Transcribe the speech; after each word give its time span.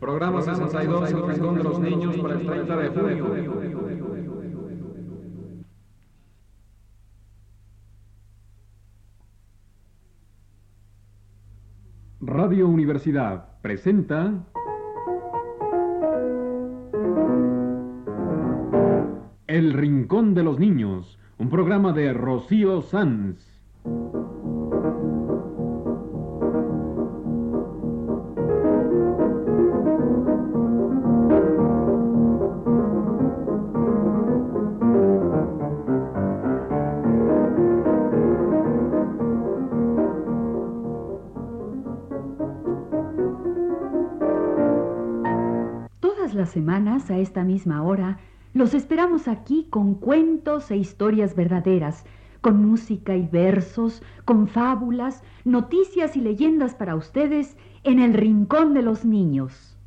Programa 0.00 0.42
62, 0.42 1.10
el 1.10 1.28
Rincón 1.28 1.54
de 1.56 1.64
los 1.64 1.80
Niños 1.80 2.16
para 2.18 2.34
el 2.34 2.46
30 2.46 2.76
de 2.76 2.88
junio. 2.88 3.68
Radio 12.20 12.68
Universidad 12.68 13.60
presenta 13.62 14.44
El 19.46 19.72
Rincón 19.72 20.34
de 20.34 20.42
los 20.44 20.58
Niños, 20.58 21.18
un 21.38 21.48
programa 21.48 21.92
de 21.92 22.12
Rocío 22.12 22.82
Sanz. 22.82 23.57
Todas 46.28 46.40
las 46.40 46.50
semanas, 46.50 47.10
a 47.10 47.16
esta 47.16 47.42
misma 47.42 47.82
hora, 47.82 48.18
los 48.52 48.74
esperamos 48.74 49.28
aquí 49.28 49.66
con 49.70 49.94
cuentos 49.94 50.70
e 50.70 50.76
historias 50.76 51.34
verdaderas, 51.34 52.04
con 52.42 52.62
música 52.62 53.16
y 53.16 53.26
versos, 53.26 54.02
con 54.26 54.46
fábulas, 54.46 55.22
noticias 55.46 56.18
y 56.18 56.20
leyendas 56.20 56.74
para 56.74 56.96
ustedes 56.96 57.56
en 57.82 57.98
el 57.98 58.12
Rincón 58.12 58.74
de 58.74 58.82
los 58.82 59.06
Niños. 59.06 59.78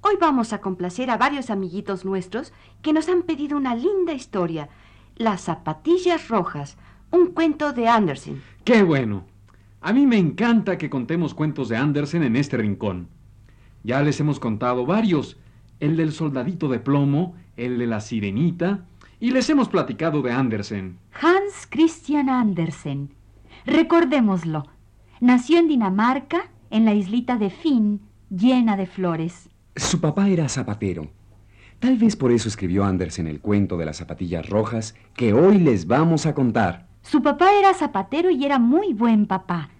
Hoy 0.00 0.16
vamos 0.18 0.54
a 0.54 0.62
complacer 0.62 1.10
a 1.10 1.18
varios 1.18 1.50
amiguitos 1.50 2.06
nuestros 2.06 2.54
que 2.80 2.94
nos 2.94 3.10
han 3.10 3.24
pedido 3.24 3.58
una 3.58 3.74
linda 3.74 4.14
historia, 4.14 4.70
Las 5.16 5.42
zapatillas 5.42 6.28
rojas, 6.28 6.78
un 7.10 7.26
cuento 7.32 7.74
de 7.74 7.88
Andersen. 7.88 8.42
¡Qué 8.64 8.82
bueno! 8.82 9.31
A 9.84 9.92
mí 9.92 10.06
me 10.06 10.16
encanta 10.16 10.78
que 10.78 10.88
contemos 10.88 11.34
cuentos 11.34 11.68
de 11.68 11.76
Andersen 11.76 12.22
en 12.22 12.36
este 12.36 12.56
rincón. 12.56 13.08
Ya 13.82 14.00
les 14.02 14.20
hemos 14.20 14.38
contado 14.38 14.86
varios, 14.86 15.38
el 15.80 15.96
del 15.96 16.12
soldadito 16.12 16.68
de 16.68 16.78
plomo, 16.78 17.34
el 17.56 17.78
de 17.78 17.88
la 17.88 18.00
sirenita, 18.00 18.86
y 19.18 19.32
les 19.32 19.50
hemos 19.50 19.68
platicado 19.68 20.22
de 20.22 20.30
Andersen. 20.30 20.98
Hans 21.20 21.66
Christian 21.68 22.28
Andersen. 22.28 23.10
Recordémoslo. 23.66 24.68
Nació 25.20 25.58
en 25.58 25.66
Dinamarca, 25.66 26.48
en 26.70 26.84
la 26.84 26.94
islita 26.94 27.36
de 27.36 27.50
Finn, 27.50 28.02
llena 28.30 28.76
de 28.76 28.86
flores. 28.86 29.50
Su 29.74 30.00
papá 30.00 30.28
era 30.28 30.48
zapatero. 30.48 31.10
Tal 31.80 31.98
vez 31.98 32.14
por 32.14 32.30
eso 32.30 32.46
escribió 32.48 32.84
Andersen 32.84 33.26
el 33.26 33.40
cuento 33.40 33.76
de 33.76 33.86
las 33.86 33.96
zapatillas 33.96 34.48
rojas 34.48 34.94
que 35.14 35.32
hoy 35.32 35.58
les 35.58 35.88
vamos 35.88 36.26
a 36.26 36.34
contar. 36.34 36.91
Su 37.02 37.22
papá 37.22 37.52
era 37.58 37.74
zapatero 37.74 38.30
y 38.30 38.44
era 38.44 38.58
muy 38.58 38.94
buen 38.94 39.26
papá. 39.26 39.70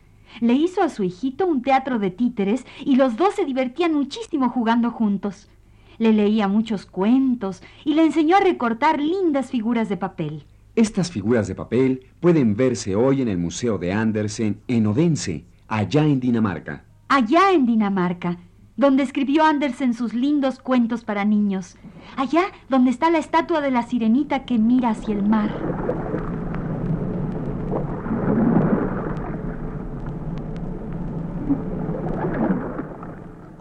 Le 0.41 0.55
hizo 0.55 0.83
a 0.83 0.89
su 0.89 1.05
hijito 1.05 1.47
un 1.47 1.63
teatro 1.63 1.99
de 1.99 2.11
títeres 2.11 2.67
y 2.85 2.97
los 2.97 3.17
dos 3.17 3.35
se 3.35 3.45
divertían 3.45 3.95
muchísimo 3.95 4.49
jugando 4.49 4.91
juntos. 4.91 5.49
Le 5.99 6.13
leía 6.13 6.49
muchos 6.49 6.87
cuentos 6.87 7.63
y 7.85 7.95
le 7.95 8.05
enseñó 8.05 8.37
a 8.37 8.41
recortar 8.41 9.01
lindas 9.01 9.51
figuras 9.51 9.89
de 9.89 9.97
papel. 9.97 10.45
Estas 10.75 11.11
figuras 11.11 11.49
de 11.49 11.55
papel 11.55 12.07
pueden 12.21 12.57
verse 12.57 12.97
hoy 12.97 13.21
en 13.21 13.29
el 13.29 13.39
Museo 13.39 13.77
de 13.79 13.93
Andersen 13.93 14.61
en 14.69 14.87
Odense, 14.87 15.45
allá 15.69 16.05
en 16.05 16.19
Dinamarca. 16.19 16.85
Allá 17.09 17.53
en 17.53 17.67
Dinamarca, 17.67 18.39
donde 18.77 19.03
escribió 19.03 19.45
Andersen 19.45 19.93
sus 19.93 20.15
lindos 20.15 20.59
cuentos 20.59 21.05
para 21.05 21.27
niños. 21.27 21.77
Allá 22.17 22.45
donde 22.71 22.91
está 22.91 23.11
la 23.11 23.19
estatua 23.19 23.61
de 23.61 23.71
la 23.71 23.83
sirenita 23.83 24.47
que 24.47 24.59
mira 24.59 24.91
hacia 24.91 25.15
el 25.15 25.23
mar. 25.23 26.12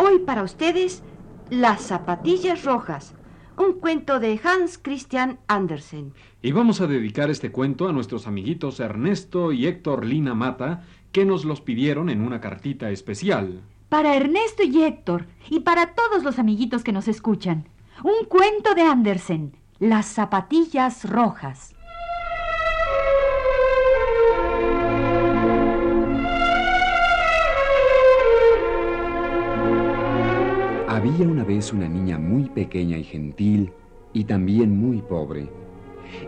Hoy 0.03 0.17
para 0.17 0.41
ustedes, 0.41 1.03
Las 1.51 1.84
zapatillas 1.84 2.66
rojas, 2.66 3.13
un 3.56 3.73
cuento 3.73 4.19
de 4.19 4.39
Hans 4.44 4.79
Christian 4.79 5.38
Andersen. 5.47 6.16
Y 6.41 6.53
vamos 6.53 6.81
a 6.81 6.88
dedicar 6.88 7.29
este 7.29 7.51
cuento 7.51 7.88
a 7.88 7.94
nuestros 7.94 8.25
amiguitos 8.25 8.79
Ernesto 8.79 9.51
y 9.51 9.67
Héctor 9.67 10.03
Lina 10.03 10.34
Mata, 10.34 10.88
que 11.11 11.23
nos 11.23 11.45
los 11.45 11.61
pidieron 11.61 12.09
en 12.09 12.22
una 12.22 12.41
cartita 12.41 12.90
especial. 12.90 13.61
Para 13.90 14.16
Ernesto 14.16 14.63
y 14.63 14.84
Héctor 14.84 15.28
y 15.51 15.59
para 15.59 15.94
todos 15.94 16.23
los 16.23 16.40
amiguitos 16.40 16.84
que 16.84 16.94
nos 16.94 17.07
escuchan. 17.07 17.69
Un 18.03 18.25
cuento 18.28 18.73
de 18.73 18.81
Andersen, 18.81 19.56
Las 19.78 20.07
zapatillas 20.07 21.07
rojas. 21.07 21.75
Había 31.13 31.27
una 31.27 31.44
vez 31.44 31.73
una 31.73 31.89
niña 31.89 32.17
muy 32.17 32.45
pequeña 32.45 32.97
y 32.97 33.03
gentil 33.03 33.73
y 34.13 34.23
también 34.23 34.79
muy 34.79 35.01
pobre. 35.01 35.49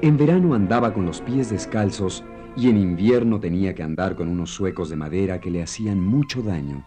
En 0.02 0.18
verano 0.18 0.56
andaba 0.56 0.94
con 0.94 1.06
los 1.06 1.22
pies 1.22 1.52
descalzos 1.52 2.22
y 2.58 2.68
en 2.68 2.76
invierno 2.76 3.40
tenía 3.40 3.74
que 3.74 3.82
andar 3.82 4.18
con 4.18 4.28
unos 4.28 4.50
suecos 4.50 4.90
de 4.90 4.98
madera 4.98 5.40
que 5.40 5.52
le 5.52 5.64
hacían 5.64 6.02
mucho 6.02 6.42
daño. 6.42 6.86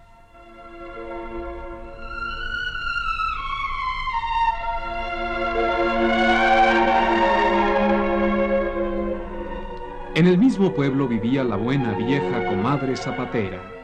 En 10.15 10.27
el 10.27 10.37
mismo 10.37 10.75
pueblo 10.75 11.09
vivía 11.09 11.45
la 11.45 11.57
buena 11.57 11.95
vieja 11.95 12.45
comadre 12.45 12.95
zapatera. 12.95 13.76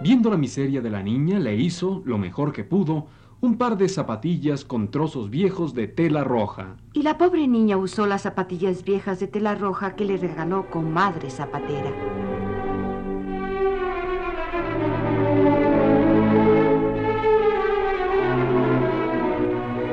Viendo 0.00 0.30
la 0.30 0.36
miseria 0.36 0.80
de 0.80 0.90
la 0.90 1.02
niña, 1.02 1.40
le 1.40 1.56
hizo, 1.56 2.02
lo 2.04 2.18
mejor 2.18 2.52
que 2.52 2.62
pudo, 2.62 3.08
un 3.40 3.58
par 3.58 3.76
de 3.76 3.88
zapatillas 3.88 4.64
con 4.64 4.92
trozos 4.92 5.28
viejos 5.28 5.74
de 5.74 5.88
tela 5.88 6.22
roja. 6.22 6.76
Y 6.92 7.02
la 7.02 7.18
pobre 7.18 7.48
niña 7.48 7.76
usó 7.76 8.06
las 8.06 8.22
zapatillas 8.22 8.84
viejas 8.84 9.18
de 9.18 9.26
tela 9.26 9.56
roja 9.56 9.96
que 9.96 10.04
le 10.04 10.16
regaló 10.16 10.70
comadre 10.70 11.30
zapatera. 11.30 11.90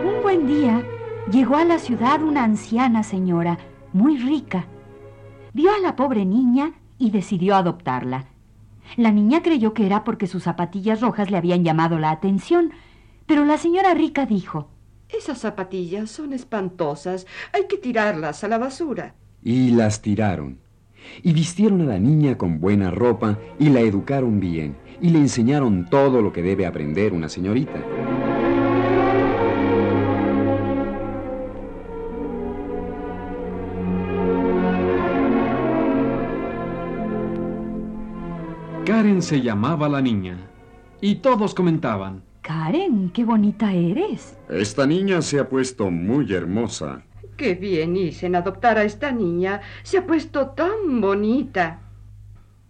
Un 0.05 0.21
buen 0.21 0.45
día 0.45 0.83
llegó 1.31 1.55
a 1.55 1.65
la 1.65 1.79
ciudad 1.79 2.21
una 2.21 2.43
anciana 2.43 3.01
señora, 3.01 3.57
muy 3.91 4.17
rica. 4.17 4.67
Vio 5.53 5.71
a 5.73 5.79
la 5.79 5.95
pobre 5.95 6.25
niña 6.25 6.73
y 6.99 7.09
decidió 7.09 7.55
adoptarla. 7.55 8.34
La 8.97 9.11
niña 9.11 9.41
creyó 9.41 9.73
que 9.73 9.85
era 9.85 10.03
porque 10.03 10.27
sus 10.27 10.43
zapatillas 10.43 11.01
rojas 11.01 11.29
le 11.31 11.37
habían 11.37 11.63
llamado 11.63 11.99
la 11.99 12.11
atención, 12.11 12.71
pero 13.25 13.45
la 13.45 13.57
señora 13.57 13.93
rica 13.93 14.25
dijo, 14.25 14.69
Esas 15.09 15.39
zapatillas 15.39 16.09
son 16.09 16.33
espantosas. 16.33 17.25
Hay 17.53 17.67
que 17.67 17.77
tirarlas 17.77 18.43
a 18.43 18.47
la 18.47 18.57
basura. 18.57 19.15
Y 19.43 19.71
las 19.71 20.01
tiraron. 20.01 20.59
Y 21.21 21.33
vistieron 21.33 21.81
a 21.81 21.85
la 21.85 21.99
niña 21.99 22.37
con 22.37 22.59
buena 22.59 22.89
ropa 22.89 23.37
y 23.59 23.69
la 23.69 23.81
educaron 23.81 24.39
bien 24.39 24.75
y 25.01 25.09
le 25.09 25.19
enseñaron 25.19 25.85
todo 25.89 26.21
lo 26.21 26.31
que 26.33 26.41
debe 26.41 26.65
aprender 26.65 27.13
una 27.13 27.29
señorita. 27.29 27.83
Karen 39.15 39.21
se 39.21 39.41
llamaba 39.41 39.87
la 39.87 40.01
niña. 40.01 40.37
Y 40.99 41.15
todos 41.15 41.55
comentaban. 41.55 42.21
Karen, 42.41 43.11
qué 43.11 43.23
bonita 43.23 43.71
eres. 43.71 44.37
Esta 44.49 44.85
niña 44.85 45.21
se 45.21 45.39
ha 45.39 45.47
puesto 45.47 45.89
muy 45.89 46.33
hermosa. 46.33 47.01
Qué 47.37 47.55
bien 47.55 47.95
hice 47.95 48.25
en 48.25 48.35
adoptar 48.35 48.77
a 48.77 48.83
esta 48.83 49.13
niña. 49.13 49.61
Se 49.83 49.99
ha 49.99 50.05
puesto 50.05 50.47
tan 50.49 50.99
bonita. 50.99 51.79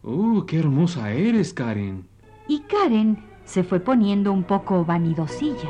¡Uh, 0.04 0.46
qué 0.46 0.60
hermosa 0.60 1.12
eres, 1.14 1.52
Karen! 1.52 2.08
Y 2.48 2.60
Karen 2.60 3.18
se 3.44 3.64
fue 3.64 3.80
poniendo 3.80 4.32
un 4.32 4.44
poco 4.44 4.86
vanidosilla. 4.86 5.70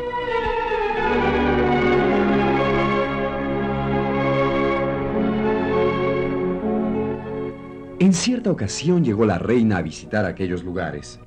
En 8.06 8.14
cierta 8.14 8.52
ocasión 8.52 9.04
llegó 9.04 9.26
la 9.26 9.40
reina 9.40 9.78
a 9.78 9.82
visitar 9.82 10.26
aquellos 10.26 10.64
lugares. 10.64 11.20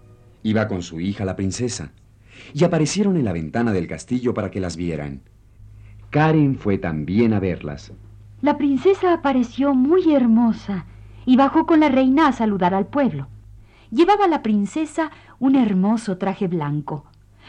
Iba 0.45 0.69
con 0.69 0.83
su 0.83 1.01
hija 1.01 1.25
la 1.25 1.35
princesa, 1.35 1.91
y 2.55 2.63
aparecieron 2.63 3.17
en 3.17 3.25
la 3.25 3.33
ventana 3.33 3.73
del 3.73 3.89
castillo 3.89 4.33
para 4.33 4.53
que 4.53 4.61
las 4.61 4.77
vieran. 4.77 5.23
Karen 6.11 6.57
fue 6.57 6.79
también 6.79 7.33
a 7.33 7.41
verlas. 7.41 7.93
La 8.43 8.59
princesa 8.59 9.13
apareció 9.13 9.75
muy 9.75 10.15
hermosa 10.15 10.87
y 11.27 11.37
bajó 11.37 11.67
con 11.67 11.81
la 11.81 11.89
reina 11.89 12.29
a 12.29 12.33
saludar 12.33 12.75
al 12.75 12.87
pueblo. 12.87 13.27
llevaba 13.91 14.29
la 14.29 14.45
princesa 14.45 15.11
un 15.41 15.57
hermoso 15.57 16.17
traje 16.17 16.47
blanco. 16.47 17.07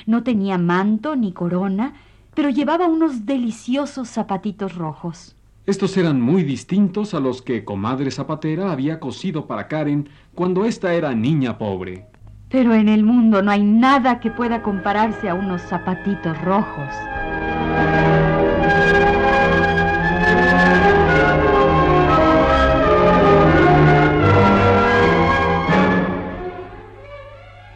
No 0.07 0.23
tenía 0.23 0.57
manto 0.57 1.15
ni 1.15 1.33
corona, 1.33 1.93
pero 2.33 2.49
llevaba 2.49 2.87
unos 2.87 3.27
deliciosos 3.27 4.09
zapatitos 4.09 4.73
rojos. 4.73 5.35
Estos 5.69 5.95
eran 5.97 6.19
muy 6.19 6.41
distintos 6.41 7.13
a 7.13 7.19
los 7.19 7.43
que 7.43 7.63
comadre 7.63 8.09
zapatera 8.09 8.71
había 8.71 8.99
cosido 8.99 9.45
para 9.45 9.67
Karen 9.67 10.09
cuando 10.33 10.65
ésta 10.65 10.95
era 10.95 11.13
niña 11.13 11.59
pobre. 11.59 12.07
Pero 12.49 12.73
en 12.73 12.89
el 12.89 13.03
mundo 13.03 13.43
no 13.43 13.51
hay 13.51 13.61
nada 13.61 14.19
que 14.19 14.31
pueda 14.31 14.63
compararse 14.63 15.29
a 15.29 15.35
unos 15.35 15.61
zapatitos 15.61 16.35
rojos. 16.41 16.89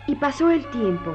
Y 0.08 0.16
pasó 0.16 0.50
el 0.50 0.66
tiempo, 0.72 1.12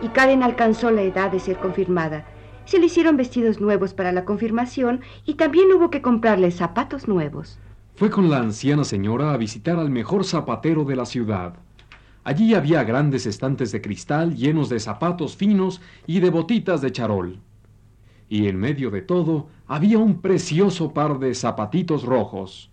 y 0.00 0.08
Karen 0.08 0.42
alcanzó 0.42 0.90
la 0.90 1.02
edad 1.02 1.30
de 1.30 1.40
ser 1.40 1.58
confirmada. 1.58 2.24
Se 2.64 2.78
le 2.78 2.86
hicieron 2.86 3.16
vestidos 3.16 3.60
nuevos 3.60 3.94
para 3.94 4.12
la 4.12 4.24
confirmación 4.24 5.00
y 5.26 5.34
también 5.34 5.72
hubo 5.72 5.90
que 5.90 6.02
comprarle 6.02 6.50
zapatos 6.50 7.08
nuevos. 7.08 7.58
Fue 7.94 8.10
con 8.10 8.30
la 8.30 8.38
anciana 8.38 8.84
señora 8.84 9.32
a 9.32 9.36
visitar 9.36 9.78
al 9.78 9.90
mejor 9.90 10.24
zapatero 10.24 10.84
de 10.84 10.96
la 10.96 11.04
ciudad. 11.04 11.54
Allí 12.24 12.54
había 12.54 12.84
grandes 12.84 13.26
estantes 13.26 13.72
de 13.72 13.82
cristal 13.82 14.36
llenos 14.36 14.68
de 14.68 14.80
zapatos 14.80 15.36
finos 15.36 15.80
y 16.06 16.20
de 16.20 16.30
botitas 16.30 16.80
de 16.80 16.92
charol. 16.92 17.40
Y 18.28 18.46
en 18.46 18.56
medio 18.56 18.90
de 18.90 19.02
todo 19.02 19.48
había 19.66 19.98
un 19.98 20.20
precioso 20.20 20.94
par 20.94 21.18
de 21.18 21.34
zapatitos 21.34 22.04
rojos. 22.04 22.70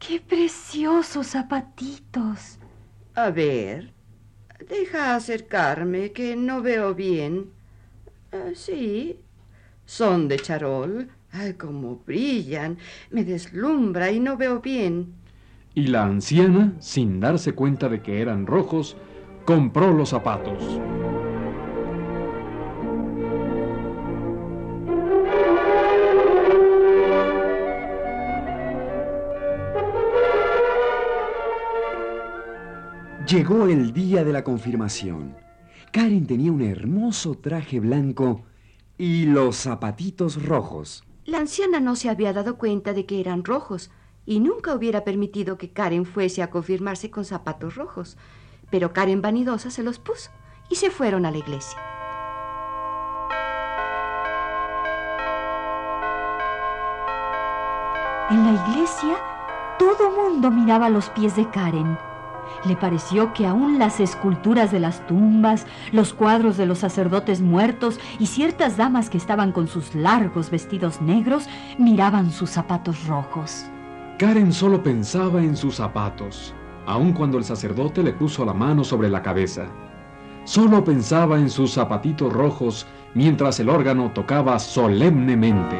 ¡Qué 0.00 0.20
preciosos 0.20 1.28
zapatitos! 1.28 2.58
A 3.14 3.30
ver, 3.30 3.92
deja 4.68 5.14
acercarme, 5.14 6.12
que 6.12 6.36
no 6.36 6.60
veo 6.60 6.94
bien. 6.94 7.50
Ah, 8.32 8.50
sí, 8.54 9.20
son 9.86 10.28
de 10.28 10.38
charol. 10.38 11.08
Ay, 11.32 11.54
cómo 11.54 12.02
brillan. 12.04 12.76
Me 13.10 13.24
deslumbra 13.24 14.10
y 14.10 14.20
no 14.20 14.36
veo 14.36 14.60
bien. 14.60 15.14
Y 15.74 15.86
la 15.86 16.04
anciana, 16.04 16.74
sin 16.80 17.20
darse 17.20 17.52
cuenta 17.52 17.88
de 17.88 18.02
que 18.02 18.20
eran 18.20 18.46
rojos, 18.46 18.96
compró 19.44 19.92
los 19.92 20.10
zapatos. 20.10 20.80
Llegó 33.26 33.66
el 33.66 33.92
día 33.92 34.24
de 34.24 34.32
la 34.32 34.44
confirmación. 34.44 35.34
Karen 35.90 36.26
tenía 36.26 36.52
un 36.52 36.62
hermoso 36.62 37.34
traje 37.34 37.80
blanco 37.80 38.44
y 38.98 39.26
los 39.26 39.56
zapatitos 39.56 40.42
rojos. 40.42 41.04
La 41.24 41.38
anciana 41.38 41.80
no 41.80 41.96
se 41.96 42.08
había 42.08 42.32
dado 42.32 42.56
cuenta 42.56 42.92
de 42.92 43.04
que 43.04 43.20
eran 43.20 43.44
rojos 43.44 43.90
y 44.24 44.40
nunca 44.40 44.74
hubiera 44.74 45.04
permitido 45.04 45.58
que 45.58 45.72
Karen 45.72 46.04
fuese 46.04 46.42
a 46.42 46.50
confirmarse 46.50 47.10
con 47.10 47.24
zapatos 47.24 47.76
rojos. 47.76 48.16
Pero 48.70 48.92
Karen 48.92 49.22
vanidosa 49.22 49.70
se 49.70 49.82
los 49.82 49.98
puso 49.98 50.30
y 50.70 50.76
se 50.76 50.90
fueron 50.90 51.26
a 51.26 51.30
la 51.30 51.38
iglesia. 51.38 51.78
En 58.28 58.44
la 58.44 58.68
iglesia, 58.68 59.16
todo 59.78 60.10
mundo 60.10 60.50
miraba 60.50 60.88
los 60.88 61.10
pies 61.10 61.36
de 61.36 61.48
Karen. 61.50 61.96
Le 62.64 62.76
pareció 62.76 63.32
que 63.32 63.46
aún 63.46 63.78
las 63.78 64.00
esculturas 64.00 64.72
de 64.72 64.80
las 64.80 65.06
tumbas, 65.06 65.66
los 65.92 66.12
cuadros 66.12 66.56
de 66.56 66.66
los 66.66 66.78
sacerdotes 66.78 67.40
muertos 67.40 68.00
y 68.18 68.26
ciertas 68.26 68.76
damas 68.76 69.10
que 69.10 69.18
estaban 69.18 69.52
con 69.52 69.68
sus 69.68 69.94
largos 69.94 70.50
vestidos 70.50 71.00
negros 71.00 71.48
miraban 71.78 72.30
sus 72.30 72.50
zapatos 72.50 73.06
rojos. 73.06 73.66
Karen 74.18 74.52
solo 74.52 74.82
pensaba 74.82 75.42
en 75.42 75.56
sus 75.56 75.76
zapatos, 75.76 76.54
aun 76.86 77.12
cuando 77.12 77.38
el 77.38 77.44
sacerdote 77.44 78.02
le 78.02 78.12
puso 78.12 78.44
la 78.44 78.54
mano 78.54 78.82
sobre 78.82 79.10
la 79.10 79.22
cabeza. 79.22 79.66
Solo 80.44 80.84
pensaba 80.84 81.38
en 81.38 81.50
sus 81.50 81.72
zapatitos 81.72 82.32
rojos 82.32 82.86
mientras 83.14 83.58
el 83.60 83.68
órgano 83.68 84.12
tocaba 84.12 84.58
solemnemente. 84.58 85.76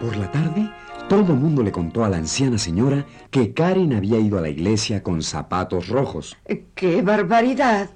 Por 0.00 0.14
la 0.16 0.30
tarde, 0.30 0.70
todo 1.08 1.32
el 1.32 1.38
mundo 1.38 1.62
le 1.62 1.72
contó 1.72 2.04
a 2.04 2.10
la 2.10 2.18
anciana 2.18 2.58
señora 2.58 3.06
que 3.30 3.54
Karen 3.54 3.94
había 3.94 4.18
ido 4.18 4.36
a 4.38 4.42
la 4.42 4.50
iglesia 4.50 5.02
con 5.02 5.22
zapatos 5.22 5.88
rojos. 5.88 6.36
¡Qué 6.74 7.00
barbaridad! 7.00 7.88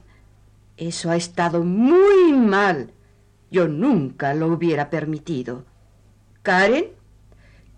Eso 0.78 1.10
ha 1.10 1.16
estado 1.16 1.62
muy 1.62 2.32
mal. 2.32 2.92
Yo 3.50 3.68
nunca 3.68 4.32
lo 4.32 4.46
hubiera 4.46 4.88
permitido. 4.88 5.66
Karen, 6.42 6.86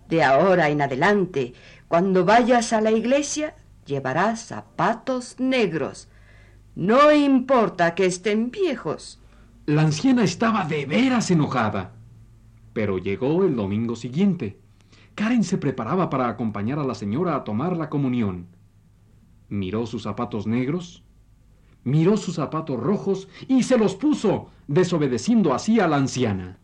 de 0.07 0.23
ahora 0.23 0.69
en 0.69 0.81
adelante, 0.81 1.53
cuando 1.89 2.23
vayas 2.23 2.71
a 2.71 2.79
la 2.79 2.91
iglesia, 2.91 3.55
llevarás 3.85 4.39
zapatos 4.45 5.35
negros. 5.37 6.07
No 6.75 7.11
importa 7.11 7.93
que 7.93 8.05
estén 8.05 8.51
viejos. 8.51 9.19
La 9.65 9.81
anciana 9.81 10.23
estaba 10.23 10.63
de 10.63 10.85
veras 10.85 11.29
enojada. 11.29 11.91
Pero 12.73 12.97
llegó 12.97 13.43
el 13.43 13.55
domingo 13.55 13.95
siguiente. 13.95 14.59
Karen 15.15 15.43
se 15.43 15.57
preparaba 15.57 16.09
para 16.09 16.27
acompañar 16.27 16.79
a 16.79 16.83
la 16.83 16.95
señora 16.95 17.35
a 17.35 17.43
tomar 17.43 17.77
la 17.77 17.89
comunión. 17.89 18.47
Miró 19.49 19.85
sus 19.85 20.03
zapatos 20.03 20.47
negros, 20.47 21.03
miró 21.83 22.17
sus 22.17 22.35
zapatos 22.35 22.79
rojos 22.79 23.27
y 23.47 23.63
se 23.63 23.77
los 23.77 23.95
puso, 23.95 24.49
desobedeciendo 24.67 25.53
así 25.53 25.79
a 25.79 25.87
la 25.87 25.97
anciana. 25.97 26.57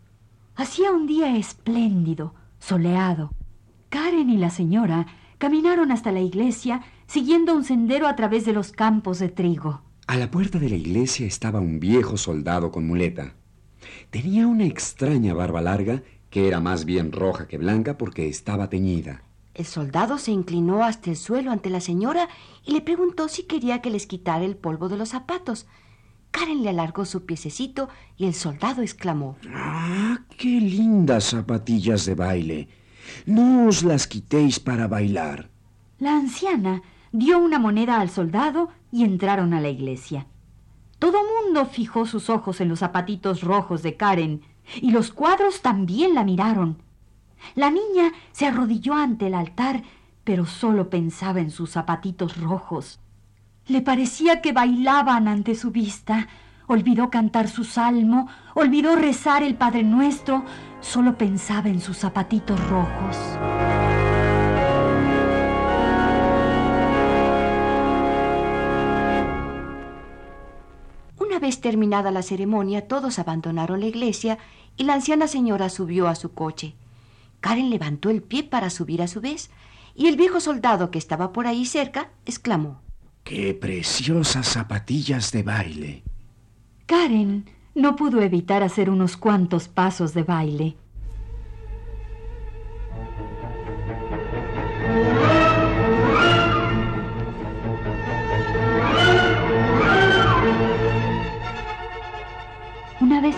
Hacía 0.55 0.91
un 0.91 1.05
día 1.05 1.37
espléndido, 1.37 2.33
soleado. 2.59 3.31
Karen 3.89 4.29
y 4.29 4.37
la 4.37 4.49
señora 4.49 5.07
caminaron 5.37 5.91
hasta 5.91 6.11
la 6.11 6.21
iglesia 6.21 6.81
siguiendo 7.07 7.55
un 7.55 7.63
sendero 7.63 8.07
a 8.07 8.15
través 8.15 8.45
de 8.45 8.53
los 8.53 8.71
campos 8.71 9.19
de 9.19 9.29
trigo. 9.29 9.81
A 10.07 10.17
la 10.17 10.31
puerta 10.31 10.59
de 10.59 10.69
la 10.69 10.75
iglesia 10.75 11.27
estaba 11.27 11.59
un 11.59 11.79
viejo 11.79 12.17
soldado 12.17 12.71
con 12.71 12.87
muleta. 12.87 13.35
Tenía 14.09 14.47
una 14.47 14.65
extraña 14.65 15.33
barba 15.33 15.61
larga 15.61 16.03
que 16.29 16.47
era 16.47 16.59
más 16.59 16.85
bien 16.85 17.11
roja 17.11 17.47
que 17.47 17.57
blanca 17.57 17.97
porque 17.97 18.27
estaba 18.27 18.69
teñida. 18.69 19.23
El 19.53 19.65
soldado 19.65 20.17
se 20.17 20.31
inclinó 20.31 20.83
hasta 20.83 21.09
el 21.09 21.17
suelo 21.17 21.51
ante 21.51 21.69
la 21.69 21.81
señora 21.81 22.29
y 22.65 22.71
le 22.71 22.81
preguntó 22.81 23.27
si 23.27 23.43
quería 23.43 23.81
que 23.81 23.89
les 23.89 24.05
quitara 24.05 24.45
el 24.45 24.55
polvo 24.55 24.89
de 24.89 24.97
los 24.97 25.09
zapatos. 25.09 25.67
Karen 26.31 26.63
le 26.63 26.69
alargó 26.69 27.05
su 27.05 27.25
piececito 27.25 27.89
y 28.15 28.25
el 28.25 28.35
soldado 28.35 28.81
exclamó. 28.81 29.37
¡Ah, 29.53 30.19
qué 30.37 30.61
lindas 30.61 31.25
zapatillas 31.25 32.05
de 32.05 32.15
baile! 32.15 32.67
No 33.25 33.67
os 33.67 33.83
las 33.83 34.07
quitéis 34.07 34.59
para 34.59 34.87
bailar. 34.87 35.49
La 35.97 36.15
anciana 36.15 36.83
dio 37.11 37.39
una 37.39 37.59
moneda 37.59 37.99
al 37.99 38.09
soldado 38.09 38.69
y 38.91 39.03
entraron 39.03 39.53
a 39.53 39.59
la 39.59 39.69
iglesia. 39.69 40.27
Todo 40.99 41.19
mundo 41.23 41.65
fijó 41.65 42.05
sus 42.05 42.29
ojos 42.29 42.59
en 42.59 42.67
los 42.67 42.79
zapatitos 42.79 43.41
rojos 43.41 43.81
de 43.81 43.95
Karen 43.95 44.41
y 44.81 44.91
los 44.91 45.11
cuadros 45.11 45.61
también 45.61 46.13
la 46.13 46.25
miraron. 46.25 46.77
La 47.55 47.71
niña 47.71 48.11
se 48.33 48.45
arrodilló 48.45 48.93
ante 48.93 49.27
el 49.27 49.33
altar, 49.33 49.81
pero 50.25 50.45
solo 50.45 50.89
pensaba 50.89 51.39
en 51.39 51.51
sus 51.51 51.71
zapatitos 51.71 52.37
rojos. 52.37 52.99
Le 53.67 53.81
parecía 53.81 54.41
que 54.41 54.51
bailaban 54.51 55.27
ante 55.27 55.55
su 55.55 55.71
vista. 55.71 56.27
Olvidó 56.67 57.09
cantar 57.09 57.47
su 57.47 57.63
salmo, 57.63 58.27
olvidó 58.53 58.95
rezar 58.95 59.41
el 59.41 59.55
Padre 59.55 59.83
Nuestro, 59.83 60.43
solo 60.81 61.17
pensaba 61.17 61.69
en 61.69 61.79
sus 61.79 61.97
zapatitos 61.97 62.59
rojos. 62.69 63.17
Una 71.39 71.47
vez 71.47 71.61
terminada 71.61 72.11
la 72.11 72.21
ceremonia, 72.21 72.89
todos 72.89 73.17
abandonaron 73.17 73.79
la 73.79 73.85
iglesia 73.85 74.39
y 74.75 74.83
la 74.83 74.95
anciana 74.95 75.25
señora 75.25 75.69
subió 75.69 76.09
a 76.09 76.15
su 76.15 76.33
coche. 76.33 76.75
Karen 77.39 77.69
levantó 77.69 78.09
el 78.09 78.21
pie 78.21 78.43
para 78.43 78.69
subir 78.69 79.01
a 79.01 79.07
su 79.07 79.21
vez, 79.21 79.49
y 79.95 80.07
el 80.07 80.17
viejo 80.17 80.41
soldado 80.41 80.91
que 80.91 80.97
estaba 80.97 81.31
por 81.31 81.47
ahí 81.47 81.65
cerca 81.65 82.09
exclamó. 82.25 82.81
¡Qué 83.23 83.53
preciosas 83.53 84.47
zapatillas 84.47 85.31
de 85.31 85.43
baile! 85.43 86.03
Karen 86.85 87.49
no 87.73 87.95
pudo 87.95 88.21
evitar 88.21 88.61
hacer 88.61 88.89
unos 88.89 89.15
cuantos 89.15 89.69
pasos 89.69 90.13
de 90.13 90.23
baile. 90.23 90.75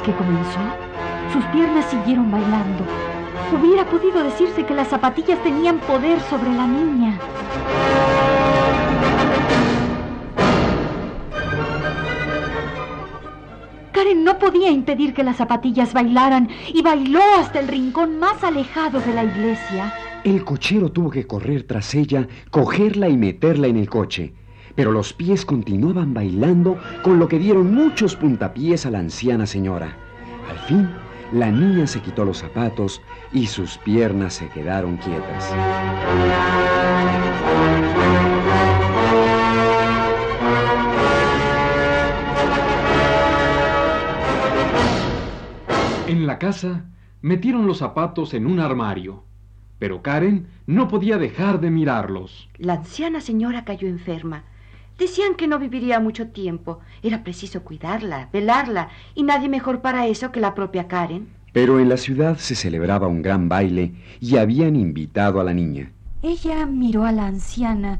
Que 0.04 0.14
comenzó, 0.14 0.60
sus 1.32 1.44
piernas 1.46 1.86
siguieron 1.86 2.32
bailando. 2.32 2.84
Hubiera 3.54 3.86
podido 3.86 4.24
decirse 4.24 4.66
que 4.66 4.74
las 4.74 4.88
zapatillas 4.88 5.42
tenían 5.44 5.80
poder 5.80 6.20
sobre 6.22 6.54
la 6.54 6.66
niña. 6.66 7.20
Karen 13.92 14.24
no 14.24 14.40
podía 14.40 14.72
impedir 14.72 15.14
que 15.14 15.24
las 15.24 15.38
zapatillas 15.38 15.94
bailaran 15.94 16.50
y 16.74 16.82
bailó 16.82 17.22
hasta 17.38 17.60
el 17.60 17.68
rincón 17.68 18.18
más 18.20 18.44
alejado 18.44 19.00
de 19.02 19.14
la 19.14 19.24
iglesia. 19.24 19.94
El 20.24 20.44
cochero 20.46 20.92
tuvo 20.92 21.10
que 21.10 21.28
correr 21.28 21.64
tras 21.64 21.94
ella, 21.94 22.28
cogerla 22.50 23.10
y 23.10 23.18
meterla 23.18 23.68
en 23.68 23.78
el 23.78 23.90
coche. 23.90 24.34
Pero 24.76 24.92
los 24.92 25.14
pies 25.14 25.46
continuaban 25.46 26.14
bailando, 26.14 26.78
con 27.04 27.20
lo 27.20 27.28
que 27.28 27.40
dieron 27.40 27.74
muchos 27.74 28.16
puntapiés 28.16 28.86
a 28.86 28.92
la 28.92 29.00
anciana 29.00 29.46
señora. 29.46 29.98
Al 30.50 30.60
fin, 30.60 30.90
la 31.32 31.52
niña 31.52 31.88
se 31.88 32.02
quitó 32.02 32.26
los 32.26 32.40
zapatos 32.40 33.02
y 33.32 33.48
sus 33.48 33.78
piernas 33.78 34.34
se 34.34 34.50
quedaron 34.50 34.98
quietas. 34.98 35.54
En 46.08 46.28
la 46.28 46.38
casa 46.38 46.86
metieron 47.22 47.66
los 47.66 47.78
zapatos 47.78 48.34
en 48.34 48.46
un 48.46 48.60
armario, 48.60 49.24
pero 49.80 50.02
Karen 50.02 50.48
no 50.66 50.90
podía 50.90 51.18
dejar 51.18 51.62
de 51.62 51.72
mirarlos. 51.72 52.50
La 52.58 52.74
anciana 52.74 53.22
señora 53.22 53.64
cayó 53.64 53.88
enferma. 53.88 54.44
Decían 55.02 55.34
que 55.34 55.48
no 55.48 55.58
viviría 55.58 56.00
mucho 56.00 56.28
tiempo. 56.28 56.80
Era 57.02 57.24
preciso 57.24 57.64
cuidarla, 57.64 58.30
velarla, 58.32 58.90
y 59.16 59.24
nadie 59.24 59.50
mejor 59.50 59.82
para 59.82 60.06
eso 60.06 60.32
que 60.32 60.40
la 60.40 60.54
propia 60.54 60.88
Karen. 60.88 61.28
Pero 61.54 61.80
en 61.80 61.90
la 61.90 61.98
ciudad 61.98 62.38
se 62.38 62.54
celebraba 62.54 63.08
un 63.08 63.24
gran 63.24 63.50
baile 63.50 63.96
y 64.20 64.38
habían 64.38 64.76
invitado 64.76 65.42
a 65.42 65.44
la 65.44 65.56
niña. 65.56 65.92
Ella 66.22 66.68
miró 66.68 67.04
a 67.04 67.12
la 67.12 67.26
anciana, 67.26 67.98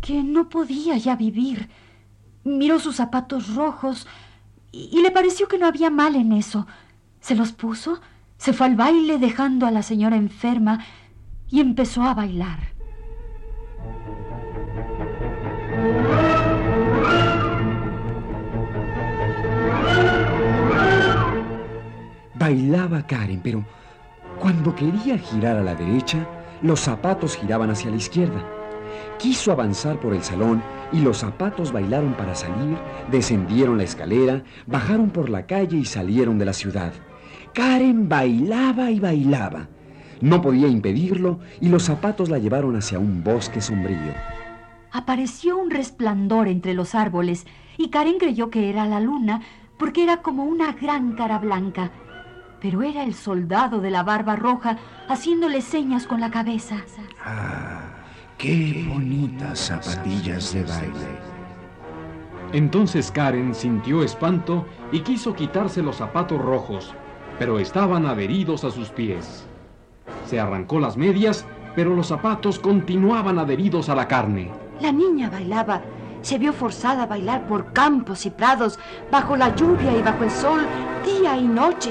que 0.00 0.22
no 0.22 0.48
podía 0.48 0.96
ya 0.96 1.14
vivir. 1.14 1.68
Miró 2.42 2.80
sus 2.80 2.96
zapatos 2.96 3.54
rojos 3.54 4.06
y, 4.72 4.88
y 4.90 5.02
le 5.02 5.10
pareció 5.10 5.46
que 5.46 5.58
no 5.58 5.66
había 5.66 5.90
mal 5.90 6.16
en 6.16 6.32
eso. 6.32 6.66
Se 7.20 7.34
los 7.34 7.52
puso, 7.52 8.00
se 8.38 8.54
fue 8.54 8.64
al 8.64 8.76
baile 8.76 9.18
dejando 9.18 9.66
a 9.66 9.70
la 9.70 9.82
señora 9.82 10.16
enferma 10.16 10.86
y 11.50 11.60
empezó 11.60 12.02
a 12.02 12.14
bailar. 12.14 12.73
Bailaba 22.44 23.06
Karen, 23.06 23.40
pero 23.42 23.64
cuando 24.38 24.74
quería 24.74 25.16
girar 25.16 25.56
a 25.56 25.62
la 25.62 25.74
derecha, 25.74 26.28
los 26.60 26.78
zapatos 26.78 27.38
giraban 27.38 27.70
hacia 27.70 27.88
la 27.90 27.96
izquierda. 27.96 28.44
Quiso 29.18 29.50
avanzar 29.50 29.98
por 29.98 30.12
el 30.12 30.22
salón 30.22 30.62
y 30.92 31.00
los 31.00 31.16
zapatos 31.16 31.72
bailaron 31.72 32.12
para 32.12 32.34
salir, 32.34 32.76
descendieron 33.10 33.78
la 33.78 33.84
escalera, 33.84 34.42
bajaron 34.66 35.08
por 35.08 35.30
la 35.30 35.46
calle 35.46 35.78
y 35.78 35.86
salieron 35.86 36.38
de 36.38 36.44
la 36.44 36.52
ciudad. 36.52 36.92
Karen 37.54 38.10
bailaba 38.10 38.90
y 38.90 39.00
bailaba. 39.00 39.68
No 40.20 40.42
podía 40.42 40.68
impedirlo 40.68 41.40
y 41.62 41.70
los 41.70 41.84
zapatos 41.84 42.28
la 42.28 42.38
llevaron 42.38 42.76
hacia 42.76 42.98
un 42.98 43.24
bosque 43.24 43.62
sombrío. 43.62 44.12
Apareció 44.92 45.56
un 45.56 45.70
resplandor 45.70 46.48
entre 46.48 46.74
los 46.74 46.94
árboles 46.94 47.46
y 47.78 47.88
Karen 47.88 48.18
creyó 48.18 48.50
que 48.50 48.68
era 48.68 48.84
la 48.84 49.00
luna 49.00 49.40
porque 49.78 50.02
era 50.02 50.18
como 50.18 50.44
una 50.44 50.72
gran 50.72 51.14
cara 51.14 51.38
blanca. 51.38 51.90
Pero 52.64 52.82
era 52.82 53.04
el 53.04 53.12
soldado 53.12 53.82
de 53.82 53.90
la 53.90 54.02
barba 54.02 54.36
roja 54.36 54.78
haciéndole 55.06 55.60
señas 55.60 56.06
con 56.06 56.18
la 56.18 56.30
cabeza. 56.30 56.76
Ah, 57.22 57.82
qué 58.38 58.86
bonitas 58.88 59.58
zapatillas 59.58 60.54
de 60.54 60.62
baile. 60.62 61.18
Entonces 62.54 63.10
Karen 63.10 63.54
sintió 63.54 64.02
espanto 64.02 64.66
y 64.92 65.00
quiso 65.00 65.34
quitarse 65.34 65.82
los 65.82 65.96
zapatos 65.96 66.40
rojos, 66.40 66.94
pero 67.38 67.58
estaban 67.58 68.06
adheridos 68.06 68.64
a 68.64 68.70
sus 68.70 68.88
pies. 68.88 69.44
Se 70.24 70.40
arrancó 70.40 70.80
las 70.80 70.96
medias, 70.96 71.44
pero 71.76 71.94
los 71.94 72.06
zapatos 72.06 72.58
continuaban 72.58 73.38
adheridos 73.38 73.90
a 73.90 73.94
la 73.94 74.08
carne. 74.08 74.50
La 74.80 74.90
niña 74.90 75.28
bailaba. 75.28 75.82
Se 76.22 76.38
vio 76.38 76.54
forzada 76.54 77.02
a 77.02 77.08
bailar 77.08 77.46
por 77.46 77.74
campos 77.74 78.24
y 78.24 78.30
prados, 78.30 78.78
bajo 79.12 79.36
la 79.36 79.54
lluvia 79.54 79.94
y 79.94 80.00
bajo 80.00 80.24
el 80.24 80.30
sol, 80.30 80.62
día 81.04 81.36
y 81.36 81.46
noche. 81.46 81.90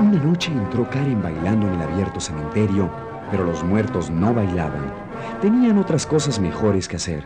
Una 0.00 0.20
noche 0.22 0.50
entró 0.50 0.90
Karen 0.90 1.22
bailando 1.22 1.68
en 1.68 1.74
el 1.74 1.82
abierto 1.82 2.18
cementerio, 2.18 2.90
pero 3.30 3.44
los 3.44 3.62
muertos 3.62 4.10
no 4.10 4.34
bailaban. 4.34 4.92
Tenían 5.40 5.78
otras 5.78 6.04
cosas 6.04 6.40
mejores 6.40 6.88
que 6.88 6.96
hacer. 6.96 7.24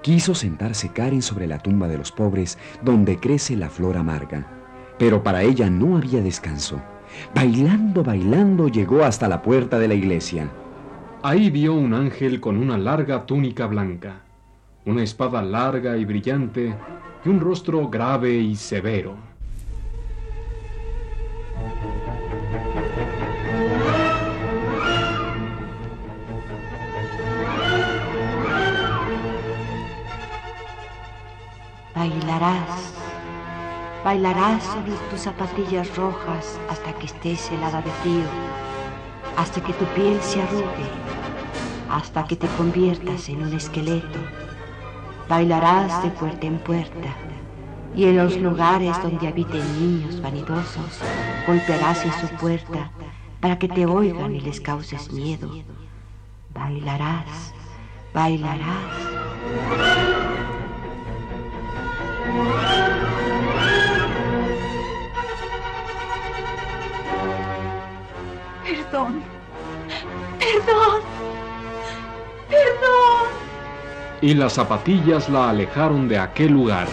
Quiso 0.00 0.34
sentarse 0.34 0.90
Karen 0.90 1.22
sobre 1.22 1.48
la 1.48 1.58
tumba 1.58 1.88
de 1.88 1.98
los 1.98 2.12
pobres, 2.12 2.56
donde 2.82 3.18
crece 3.18 3.56
la 3.56 3.68
flor 3.68 3.96
amarga. 3.96 4.46
Pero 4.96 5.24
para 5.24 5.42
ella 5.42 5.68
no 5.70 5.96
había 5.96 6.22
descanso. 6.22 6.80
Bailando, 7.34 8.04
bailando, 8.04 8.68
llegó 8.68 9.02
hasta 9.02 9.28
la 9.28 9.42
puerta 9.42 9.78
de 9.80 9.88
la 9.88 9.94
iglesia. 9.94 10.48
Ahí 11.22 11.50
vio 11.50 11.74
un 11.74 11.94
ángel 11.94 12.40
con 12.40 12.58
una 12.58 12.78
larga 12.78 13.26
túnica 13.26 13.66
blanca, 13.66 14.22
una 14.86 15.02
espada 15.02 15.42
larga 15.42 15.96
y 15.96 16.04
brillante 16.04 16.74
y 17.24 17.28
un 17.28 17.40
rostro 17.40 17.88
grave 17.88 18.34
y 18.34 18.54
severo. 18.54 19.31
Bailarás, 32.02 32.92
bailarás 34.04 34.64
sobre 34.64 34.90
tus 35.08 35.20
zapatillas 35.20 35.96
rojas 35.96 36.58
hasta 36.68 36.92
que 36.94 37.06
estés 37.06 37.48
helada 37.52 37.80
de 37.80 37.92
frío, 38.02 38.26
hasta 39.36 39.62
que 39.62 39.72
tu 39.74 39.84
piel 39.94 40.20
se 40.20 40.42
arrugue, 40.42 40.88
hasta 41.88 42.24
que 42.24 42.34
te 42.34 42.48
conviertas 42.58 43.28
en 43.28 43.44
un 43.44 43.52
esqueleto. 43.52 44.18
Bailarás 45.28 46.02
de 46.02 46.10
puerta 46.10 46.44
en 46.44 46.58
puerta 46.58 47.14
y 47.94 48.06
en 48.06 48.16
los 48.16 48.36
lugares 48.36 49.00
donde 49.00 49.28
habiten 49.28 49.62
niños 49.80 50.20
vanidosos, 50.20 50.98
golpearás 51.46 52.04
en 52.04 52.12
su 52.14 52.26
puerta 52.34 52.90
para 53.40 53.60
que 53.60 53.68
te 53.68 53.86
oigan 53.86 54.34
y 54.34 54.40
les 54.40 54.60
causes 54.60 55.12
miedo. 55.12 55.48
Bailarás, 56.52 57.54
bailarás. 58.12 60.21
Perdón. 68.64 69.22
Perdón. 70.38 71.00
Perdón. 72.48 73.26
Y 74.20 74.34
las 74.34 74.52
zapatillas 74.54 75.28
la 75.28 75.50
alejaron 75.50 76.08
de 76.08 76.18
aquel 76.18 76.52
lugar. 76.52 76.86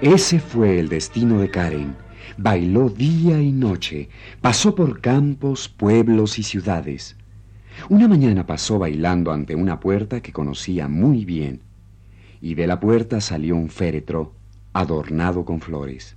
Ese 0.00 0.38
fue 0.38 0.78
el 0.78 0.88
destino 0.88 1.40
de 1.40 1.50
Karen. 1.50 2.07
Bailó 2.36 2.88
día 2.88 3.40
y 3.40 3.52
noche, 3.52 4.08
pasó 4.40 4.74
por 4.74 5.00
campos, 5.00 5.68
pueblos 5.68 6.38
y 6.38 6.42
ciudades. 6.42 7.16
Una 7.88 8.08
mañana 8.08 8.46
pasó 8.46 8.78
bailando 8.78 9.32
ante 9.32 9.54
una 9.54 9.80
puerta 9.80 10.20
que 10.20 10.32
conocía 10.32 10.88
muy 10.88 11.24
bien, 11.24 11.60
y 12.40 12.54
de 12.54 12.66
la 12.66 12.80
puerta 12.80 13.20
salió 13.20 13.56
un 13.56 13.68
féretro 13.68 14.32
adornado 14.72 15.44
con 15.44 15.60
flores. 15.60 16.16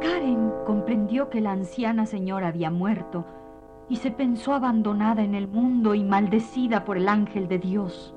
Karen 0.00 0.50
comprendió 0.66 1.30
que 1.30 1.40
la 1.40 1.52
anciana 1.52 2.06
señora 2.06 2.48
había 2.48 2.70
muerto 2.70 3.24
y 3.88 3.96
se 3.96 4.10
pensó 4.10 4.54
abandonada 4.54 5.22
en 5.22 5.34
el 5.34 5.48
mundo 5.48 5.94
y 5.94 6.02
maldecida 6.02 6.84
por 6.84 6.96
el 6.96 7.08
ángel 7.08 7.46
de 7.48 7.58
Dios. 7.58 8.14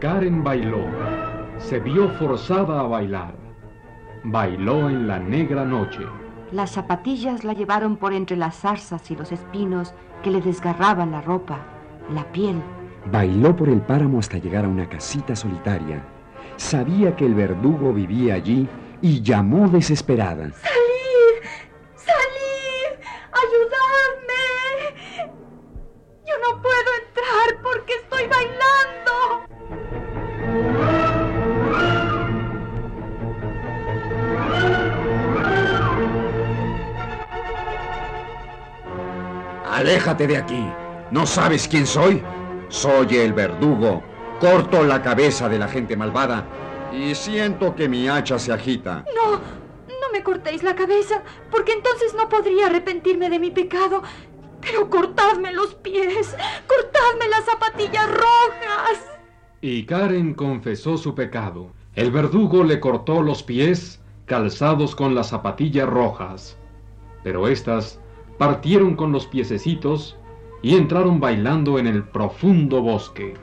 Karen 0.00 0.44
bailó, 0.44 0.84
se 1.58 1.80
vio 1.80 2.08
forzada 2.10 2.80
a 2.80 2.82
bailar. 2.84 3.34
Bailó 4.22 4.88
en 4.88 5.08
la 5.08 5.18
negra 5.18 5.64
noche. 5.64 6.00
Las 6.52 6.70
zapatillas 6.70 7.42
la 7.42 7.52
llevaron 7.52 7.96
por 7.96 8.12
entre 8.12 8.36
las 8.36 8.54
zarzas 8.60 9.10
y 9.10 9.16
los 9.16 9.32
espinos 9.32 9.94
que 10.22 10.30
le 10.30 10.40
desgarraban 10.40 11.10
la 11.10 11.20
ropa, 11.20 11.58
la 12.14 12.24
piel. 12.30 12.62
Bailó 13.10 13.56
por 13.56 13.68
el 13.68 13.80
páramo 13.80 14.20
hasta 14.20 14.38
llegar 14.38 14.64
a 14.64 14.68
una 14.68 14.88
casita 14.88 15.34
solitaria. 15.34 16.04
Sabía 16.56 17.16
que 17.16 17.26
el 17.26 17.34
verdugo 17.34 17.92
vivía 17.92 18.34
allí 18.34 18.68
y 19.02 19.20
llamó 19.20 19.68
desesperada. 19.68 20.52
Aléjate 39.88 40.26
de 40.26 40.36
aquí. 40.36 40.70
¿No 41.10 41.24
sabes 41.24 41.66
quién 41.66 41.86
soy? 41.86 42.22
Soy 42.68 43.16
el 43.16 43.32
verdugo. 43.32 44.02
Corto 44.38 44.82
la 44.82 45.00
cabeza 45.00 45.48
de 45.48 45.58
la 45.58 45.66
gente 45.66 45.96
malvada 45.96 46.46
y 46.92 47.14
siento 47.14 47.74
que 47.74 47.88
mi 47.88 48.06
hacha 48.06 48.38
se 48.38 48.52
agita. 48.52 49.06
No, 49.16 49.36
no 49.38 50.12
me 50.12 50.22
cortéis 50.22 50.62
la 50.62 50.74
cabeza, 50.74 51.22
porque 51.50 51.72
entonces 51.72 52.12
no 52.12 52.28
podría 52.28 52.66
arrepentirme 52.66 53.30
de 53.30 53.38
mi 53.38 53.50
pecado. 53.50 54.02
Pero 54.60 54.90
cortadme 54.90 55.54
los 55.54 55.74
pies, 55.76 56.36
cortadme 56.66 57.26
las 57.30 57.46
zapatillas 57.46 58.10
rojas. 58.10 59.06
Y 59.62 59.86
Karen 59.86 60.34
confesó 60.34 60.98
su 60.98 61.14
pecado. 61.14 61.70
El 61.94 62.10
verdugo 62.10 62.62
le 62.62 62.78
cortó 62.78 63.22
los 63.22 63.42
pies 63.42 64.02
calzados 64.26 64.94
con 64.94 65.14
las 65.14 65.28
zapatillas 65.28 65.88
rojas. 65.88 66.58
Pero 67.24 67.48
éstas 67.48 67.98
partieron 68.38 68.94
con 68.94 69.12
los 69.12 69.26
piececitos 69.26 70.16
y 70.62 70.76
entraron 70.76 71.20
bailando 71.20 71.78
en 71.78 71.86
el 71.86 72.04
profundo 72.04 72.80
bosque. 72.80 73.34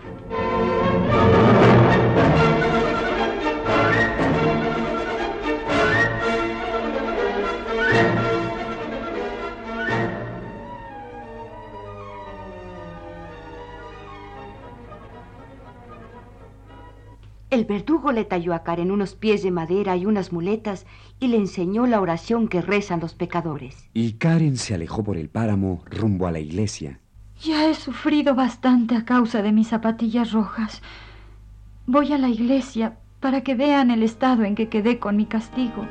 El 17.56 17.64
verdugo 17.64 18.12
le 18.12 18.26
talló 18.26 18.54
a 18.54 18.64
Karen 18.64 18.92
unos 18.92 19.16
pies 19.16 19.42
de 19.42 19.50
madera 19.50 19.96
y 19.96 20.06
unas 20.06 20.34
muletas 20.34 20.86
y 21.22 21.30
le 21.30 21.38
enseñó 21.38 21.88
la 21.88 22.02
oración 22.02 22.50
que 22.50 22.62
rezan 22.62 23.00
los 23.00 23.14
pecadores. 23.14 23.90
Y 23.94 24.16
Karen 24.16 24.58
se 24.58 24.74
alejó 24.74 25.06
por 25.06 25.16
el 25.16 25.30
páramo 25.30 25.82
rumbo 25.90 26.28
a 26.28 26.34
la 26.34 26.42
iglesia. 26.42 27.00
Ya 27.42 27.70
he 27.70 27.74
sufrido 27.74 28.36
bastante 28.36 28.98
a 28.98 29.06
causa 29.06 29.42
de 29.42 29.54
mis 29.54 29.70
zapatillas 29.70 30.34
rojas. 30.34 30.82
Voy 31.88 32.12
a 32.12 32.18
la 32.18 32.28
iglesia 32.28 32.98
para 33.22 33.40
que 33.40 33.56
vean 33.56 33.90
el 33.90 34.04
estado 34.04 34.44
en 34.44 34.56
que 34.56 34.68
quedé 34.68 35.00
con 35.00 35.16
mi 35.16 35.26
castigo. 35.26 35.88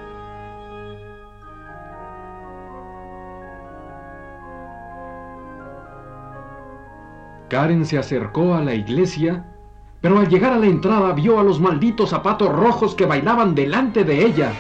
Karen 7.49 7.87
se 7.87 7.97
acercó 7.97 8.55
a 8.55 8.63
la 8.63 8.75
iglesia, 8.75 9.47
pero 10.05 10.19
al 10.19 10.29
llegar 10.29 10.53
a 10.53 10.59
la 10.59 10.67
entrada 10.67 11.15
vio 11.15 11.41
a 11.41 11.43
los 11.43 11.59
malditos 11.59 12.11
zapatos 12.11 12.51
rojos 12.51 12.95
que 12.95 13.07
bailaban 13.07 13.55
delante 13.55 14.05
de 14.05 14.27
ella. 14.27 14.53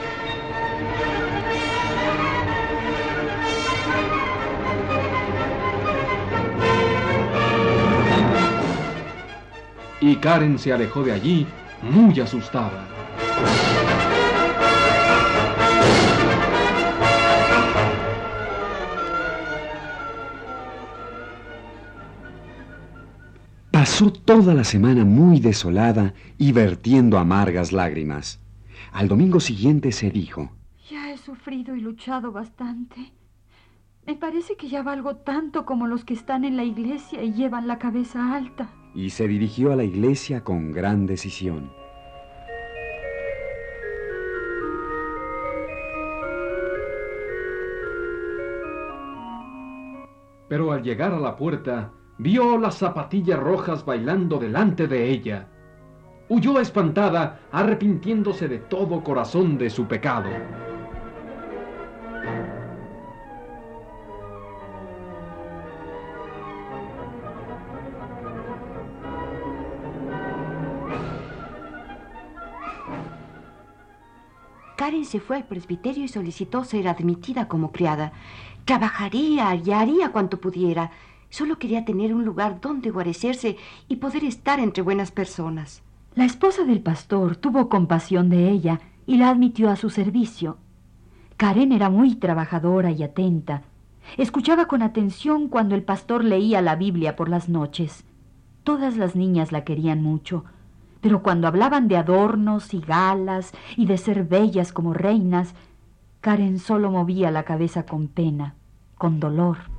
Y 10.00 10.16
Karen 10.16 10.58
se 10.58 10.72
alejó 10.72 11.02
de 11.02 11.12
allí 11.12 11.46
muy 11.82 12.18
asustada. 12.20 12.86
Pasó 23.84 24.10
toda 24.10 24.54
la 24.54 24.64
semana 24.64 25.04
muy 25.04 25.40
desolada 25.40 26.14
y 26.38 26.52
vertiendo 26.52 27.18
amargas 27.18 27.70
lágrimas. 27.70 28.40
Al 28.94 29.08
domingo 29.08 29.40
siguiente 29.40 29.92
se 29.92 30.10
dijo, 30.10 30.52
Ya 30.88 31.12
he 31.12 31.18
sufrido 31.18 31.76
y 31.76 31.82
luchado 31.82 32.32
bastante. 32.32 33.12
Me 34.06 34.14
parece 34.14 34.56
que 34.56 34.70
ya 34.70 34.82
valgo 34.82 35.16
tanto 35.16 35.66
como 35.66 35.86
los 35.86 36.06
que 36.06 36.14
están 36.14 36.46
en 36.46 36.56
la 36.56 36.64
iglesia 36.64 37.22
y 37.22 37.34
llevan 37.34 37.66
la 37.66 37.78
cabeza 37.78 38.34
alta. 38.34 38.70
y 38.94 39.10
se 39.10 39.28
dirigió 39.28 39.70
a 39.70 39.76
la 39.76 39.84
iglesia 39.84 40.42
con 40.44 40.72
gran 40.72 41.04
decisión. 41.04 41.70
Pero 50.48 50.72
al 50.72 50.82
llegar 50.82 51.12
a 51.12 51.20
la 51.20 51.36
puerta, 51.36 51.92
vio 52.18 52.58
las 52.58 52.76
zapatillas 52.76 53.38
rojas 53.38 53.84
bailando 53.84 54.38
delante 54.38 54.86
de 54.86 55.10
ella. 55.10 55.48
Huyó 56.28 56.58
espantada, 56.60 57.40
arrepintiéndose 57.52 58.48
de 58.48 58.58
todo 58.58 59.02
corazón 59.02 59.58
de 59.58 59.68
su 59.70 59.86
pecado. 59.86 60.30
Karen 74.76 75.04
se 75.04 75.20
fue 75.20 75.36
al 75.36 75.44
presbiterio 75.44 76.04
y 76.04 76.08
solicitó 76.08 76.64
ser 76.64 76.88
admitida 76.88 77.48
como 77.48 77.70
criada. 77.70 78.12
Trabajaría 78.64 79.54
y 79.54 79.70
haría 79.70 80.10
cuanto 80.10 80.40
pudiera. 80.40 80.90
Solo 81.34 81.58
quería 81.58 81.84
tener 81.84 82.14
un 82.14 82.24
lugar 82.24 82.60
donde 82.60 82.92
guarecerse 82.92 83.56
y 83.88 83.96
poder 83.96 84.22
estar 84.22 84.60
entre 84.60 84.84
buenas 84.84 85.10
personas. 85.10 85.82
La 86.14 86.24
esposa 86.24 86.62
del 86.62 86.80
pastor 86.80 87.34
tuvo 87.34 87.68
compasión 87.68 88.28
de 88.30 88.50
ella 88.50 88.78
y 89.04 89.16
la 89.16 89.30
admitió 89.30 89.68
a 89.68 89.74
su 89.74 89.90
servicio. 89.90 90.58
Karen 91.36 91.72
era 91.72 91.90
muy 91.90 92.14
trabajadora 92.14 92.92
y 92.92 93.02
atenta. 93.02 93.62
Escuchaba 94.16 94.66
con 94.66 94.80
atención 94.80 95.48
cuando 95.48 95.74
el 95.74 95.82
pastor 95.82 96.22
leía 96.22 96.62
la 96.62 96.76
Biblia 96.76 97.16
por 97.16 97.28
las 97.28 97.48
noches. 97.48 98.04
Todas 98.62 98.96
las 98.96 99.16
niñas 99.16 99.50
la 99.50 99.64
querían 99.64 100.04
mucho, 100.04 100.44
pero 101.00 101.24
cuando 101.24 101.48
hablaban 101.48 101.88
de 101.88 101.96
adornos 101.96 102.72
y 102.74 102.80
galas 102.80 103.50
y 103.76 103.86
de 103.86 103.98
ser 103.98 104.22
bellas 104.22 104.72
como 104.72 104.94
reinas, 104.94 105.56
Karen 106.20 106.60
solo 106.60 106.92
movía 106.92 107.32
la 107.32 107.42
cabeza 107.42 107.86
con 107.86 108.06
pena, 108.06 108.54
con 108.94 109.18
dolor. 109.18 109.73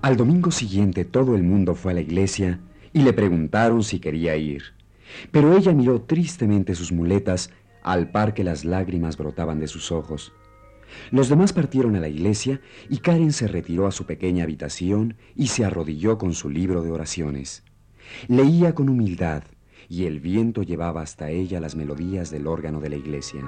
Al 0.00 0.16
domingo 0.16 0.52
siguiente 0.52 1.04
todo 1.04 1.34
el 1.34 1.42
mundo 1.42 1.74
fue 1.74 1.90
a 1.90 1.94
la 1.96 2.00
iglesia 2.00 2.60
y 2.92 3.02
le 3.02 3.12
preguntaron 3.12 3.82
si 3.82 3.98
quería 3.98 4.36
ir. 4.36 4.62
Pero 5.32 5.56
ella 5.56 5.72
miró 5.72 6.02
tristemente 6.02 6.76
sus 6.76 6.92
muletas 6.92 7.50
al 7.82 8.10
par 8.10 8.32
que 8.32 8.44
las 8.44 8.64
lágrimas 8.64 9.16
brotaban 9.16 9.58
de 9.58 9.66
sus 9.66 9.90
ojos. 9.90 10.32
Los 11.10 11.28
demás 11.28 11.52
partieron 11.52 11.96
a 11.96 12.00
la 12.00 12.08
iglesia 12.08 12.60
y 12.88 12.98
Karen 12.98 13.32
se 13.32 13.48
retiró 13.48 13.88
a 13.88 13.92
su 13.92 14.06
pequeña 14.06 14.44
habitación 14.44 15.16
y 15.34 15.48
se 15.48 15.64
arrodilló 15.64 16.16
con 16.16 16.32
su 16.32 16.48
libro 16.48 16.82
de 16.82 16.92
oraciones. 16.92 17.64
Leía 18.28 18.76
con 18.76 18.88
humildad 18.88 19.42
y 19.88 20.04
el 20.04 20.20
viento 20.20 20.62
llevaba 20.62 21.02
hasta 21.02 21.30
ella 21.30 21.60
las 21.60 21.74
melodías 21.74 22.30
del 22.30 22.46
órgano 22.46 22.80
de 22.80 22.90
la 22.90 22.96
iglesia. 22.96 23.42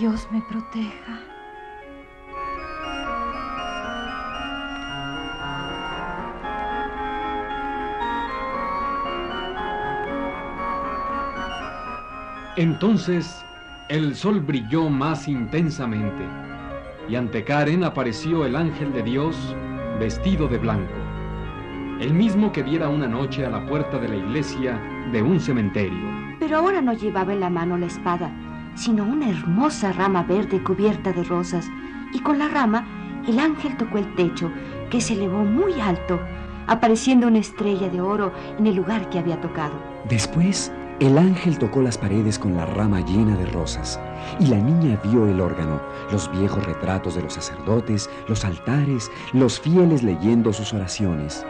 Dios 0.00 0.26
me 0.32 0.40
proteja. 0.40 1.20
Entonces 12.56 13.44
el 13.90 14.14
sol 14.14 14.40
brilló 14.40 14.88
más 14.88 15.28
intensamente 15.28 16.24
y 17.06 17.16
ante 17.16 17.44
Karen 17.44 17.84
apareció 17.84 18.46
el 18.46 18.56
ángel 18.56 18.94
de 18.94 19.02
Dios 19.02 19.54
vestido 19.98 20.48
de 20.48 20.56
blanco, 20.56 20.94
el 22.00 22.14
mismo 22.14 22.52
que 22.52 22.62
diera 22.62 22.88
una 22.88 23.06
noche 23.06 23.44
a 23.44 23.50
la 23.50 23.66
puerta 23.66 23.98
de 23.98 24.08
la 24.08 24.16
iglesia 24.16 24.80
de 25.12 25.20
un 25.20 25.38
cementerio. 25.38 26.38
Pero 26.38 26.56
ahora 26.56 26.80
no 26.80 26.94
llevaba 26.94 27.34
en 27.34 27.40
la 27.40 27.50
mano 27.50 27.76
la 27.76 27.84
espada, 27.84 28.32
sino 28.74 29.04
una 29.04 29.28
hermosa 29.28 29.92
rama 29.92 30.22
verde 30.22 30.62
cubierta 30.62 31.12
de 31.12 31.24
rosas, 31.24 31.68
y 32.12 32.20
con 32.20 32.38
la 32.38 32.48
rama 32.48 32.86
el 33.26 33.38
ángel 33.38 33.76
tocó 33.76 33.98
el 33.98 34.14
techo, 34.14 34.50
que 34.90 35.00
se 35.00 35.14
elevó 35.14 35.44
muy 35.44 35.80
alto, 35.80 36.18
apareciendo 36.66 37.26
una 37.26 37.38
estrella 37.38 37.88
de 37.88 38.00
oro 38.00 38.32
en 38.58 38.66
el 38.66 38.76
lugar 38.76 39.08
que 39.10 39.18
había 39.18 39.40
tocado. 39.40 39.74
Después, 40.08 40.72
el 41.00 41.16
ángel 41.16 41.58
tocó 41.58 41.80
las 41.80 41.96
paredes 41.96 42.38
con 42.38 42.56
la 42.56 42.66
rama 42.66 43.00
llena 43.00 43.36
de 43.36 43.46
rosas, 43.46 43.98
y 44.38 44.46
la 44.46 44.58
niña 44.58 45.00
vio 45.02 45.26
el 45.26 45.40
órgano, 45.40 45.80
los 46.12 46.30
viejos 46.30 46.64
retratos 46.66 47.14
de 47.14 47.22
los 47.22 47.34
sacerdotes, 47.34 48.10
los 48.28 48.44
altares, 48.44 49.10
los 49.32 49.58
fieles 49.58 50.02
leyendo 50.02 50.52
sus 50.52 50.74
oraciones. 50.74 51.44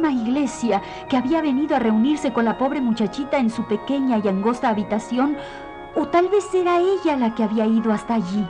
Misma 0.00 0.12
iglesia 0.12 0.82
que 1.08 1.16
había 1.16 1.42
venido 1.42 1.76
a 1.76 1.78
reunirse 1.78 2.32
con 2.32 2.44
la 2.44 2.56
pobre 2.56 2.80
muchachita 2.80 3.38
en 3.38 3.50
su 3.50 3.66
pequeña 3.66 4.18
y 4.22 4.28
angosta 4.28 4.70
habitación, 4.70 5.36
o 5.94 6.08
tal 6.08 6.28
vez 6.28 6.46
era 6.54 6.78
ella 6.78 7.16
la 7.16 7.34
que 7.34 7.42
había 7.42 7.66
ido 7.66 7.92
hasta 7.92 8.14
allí. 8.14 8.46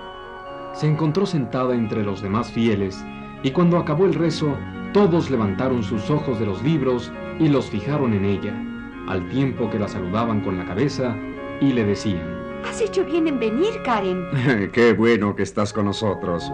Se 0.72 0.86
encontró 0.86 1.26
sentada 1.26 1.74
entre 1.74 2.04
los 2.04 2.22
demás 2.22 2.52
fieles, 2.52 3.04
y 3.42 3.50
cuando 3.50 3.78
acabó 3.78 4.04
el 4.04 4.14
rezo, 4.14 4.54
todos 4.92 5.30
levantaron 5.30 5.82
sus 5.82 6.08
ojos 6.10 6.38
de 6.38 6.46
los 6.46 6.62
libros 6.62 7.12
y 7.38 7.48
los 7.48 7.68
fijaron 7.68 8.12
en 8.12 8.24
ella, 8.24 8.54
al 9.08 9.28
tiempo 9.28 9.68
que 9.70 9.78
la 9.78 9.88
saludaban 9.88 10.42
con 10.42 10.58
la 10.58 10.64
cabeza 10.64 11.16
y 11.60 11.72
le 11.72 11.84
decían, 11.84 12.38
Has 12.64 12.80
hecho 12.80 13.04
bien 13.04 13.26
en 13.26 13.40
venir, 13.40 13.82
Karen. 13.84 14.70
Qué 14.72 14.92
bueno 14.92 15.34
que 15.34 15.42
estás 15.42 15.72
con 15.72 15.86
nosotros. 15.86 16.52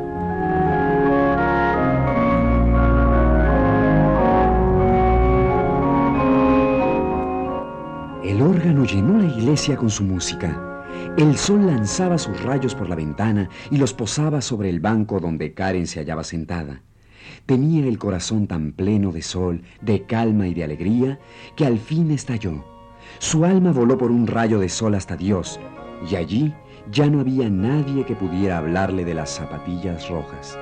Llenó 8.87 9.19
la 9.19 9.27
iglesia 9.27 9.77
con 9.77 9.91
su 9.91 10.05
música. 10.05 10.85
El 11.17 11.37
sol 11.37 11.67
lanzaba 11.67 12.19
sus 12.19 12.41
rayos 12.43 12.75
por 12.75 12.89
la 12.89 12.95
ventana 12.95 13.49
y 13.71 13.79
los 13.79 13.93
posaba 13.93 14.41
sobre 14.41 14.71
el 14.71 14.81
banco 14.81 15.21
donde 15.21 15.55
Karen 15.55 15.87
se 15.87 16.01
hallaba 16.01 16.25
sentada. 16.25 16.83
Tenía 17.47 17.87
el 17.87 17.99
corazón 17.99 18.47
tan 18.47 18.73
pleno 18.73 19.13
de 19.13 19.23
sol, 19.23 19.63
de 19.81 20.05
calma 20.05 20.47
y 20.47 20.55
de 20.55 20.65
alegría, 20.65 21.19
que 21.57 21.67
al 21.67 21.79
fin 21.79 22.11
estalló. 22.11 22.65
Su 23.19 23.45
alma 23.45 23.73
voló 23.73 23.99
por 23.99 24.11
un 24.11 24.27
rayo 24.27 24.59
de 24.59 24.69
sol 24.69 24.95
hasta 24.95 25.17
Dios, 25.17 25.59
y 26.09 26.17
allí 26.17 26.55
ya 26.91 27.09
no 27.09 27.21
había 27.21 27.49
nadie 27.49 28.05
que 28.05 28.15
pudiera 28.15 28.59
hablarle 28.59 29.05
de 29.05 29.15
las 29.15 29.31
zapatillas 29.31 30.09
rojas. 30.09 30.57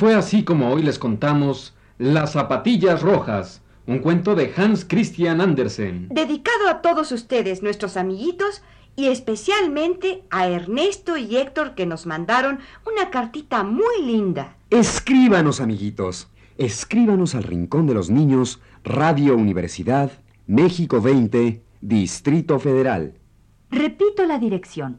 Fue 0.00 0.14
así 0.14 0.44
como 0.44 0.70
hoy 0.70 0.82
les 0.82 0.98
contamos 0.98 1.74
Las 1.98 2.32
zapatillas 2.32 3.02
rojas, 3.02 3.60
un 3.86 3.98
cuento 3.98 4.34
de 4.34 4.50
Hans 4.56 4.86
Christian 4.88 5.42
Andersen. 5.42 6.08
Dedicado 6.08 6.70
a 6.70 6.80
todos 6.80 7.12
ustedes, 7.12 7.62
nuestros 7.62 7.98
amiguitos, 7.98 8.62
y 8.96 9.08
especialmente 9.08 10.22
a 10.30 10.48
Ernesto 10.48 11.18
y 11.18 11.36
Héctor 11.36 11.74
que 11.74 11.84
nos 11.84 12.06
mandaron 12.06 12.60
una 12.90 13.10
cartita 13.10 13.62
muy 13.62 14.02
linda. 14.02 14.56
Escríbanos, 14.70 15.60
amiguitos. 15.60 16.28
Escríbanos 16.56 17.34
al 17.34 17.42
Rincón 17.42 17.86
de 17.86 17.92
los 17.92 18.08
Niños, 18.08 18.58
Radio 18.82 19.36
Universidad, 19.36 20.12
México 20.46 21.02
20, 21.02 21.62
Distrito 21.82 22.58
Federal. 22.58 23.18
Repito 23.70 24.24
la 24.24 24.38
dirección. 24.38 24.98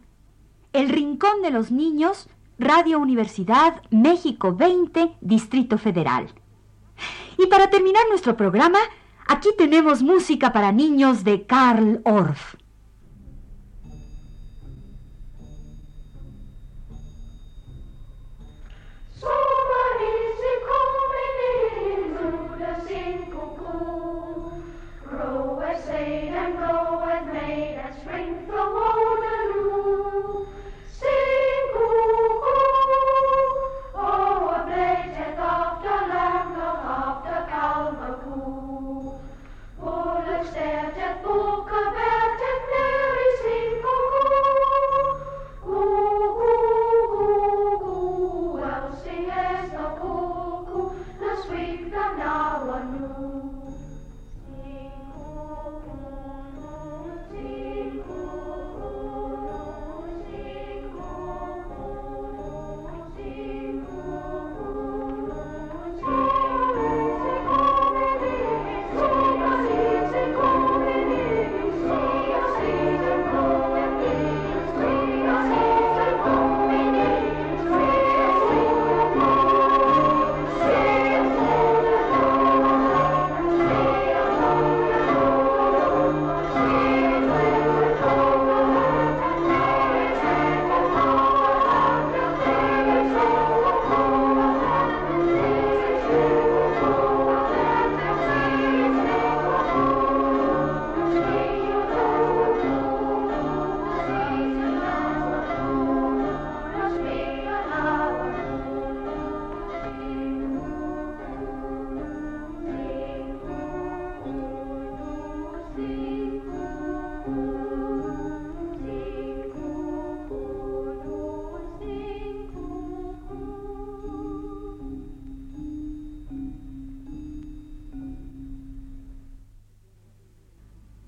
El 0.74 0.90
Rincón 0.90 1.42
de 1.42 1.50
los 1.50 1.72
Niños, 1.72 2.28
Radio 2.62 3.00
Universidad, 3.00 3.82
México 3.90 4.56
20, 4.56 5.18
Distrito 5.20 5.80
Federal. 5.80 6.28
Y 7.40 7.48
para 7.48 7.72
terminar 7.72 8.04
nuestro 8.08 8.38
programa, 8.38 8.78
aquí 9.28 9.50
tenemos 9.58 10.04
música 10.04 10.54
para 10.54 10.72
niños 10.72 11.24
de 11.24 11.48
Karl 11.48 12.02
Orff. 12.06 12.56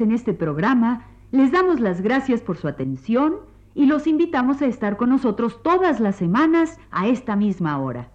En 0.00 0.12
este 0.12 0.34
programa 0.34 1.06
Les 1.30 1.50
damos 1.52 1.80
las 1.80 2.00
gracias 2.00 2.40
por 2.40 2.56
su 2.56 2.68
atención 2.68 3.36
y 3.74 3.86
los 3.86 4.06
invitamos 4.06 4.62
a 4.62 4.66
estar 4.66 4.96
con 4.96 5.08
nosotros 5.08 5.62
todas 5.62 5.98
las 6.00 6.16
semanas 6.16 6.78
a 6.92 7.08
esta 7.08 7.34
misma 7.36 7.78
hora. 7.78 8.10